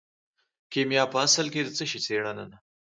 [0.71, 2.57] کیمیا په اصل کې د څه شي څیړنه ده.